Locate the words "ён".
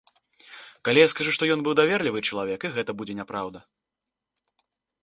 1.57-1.65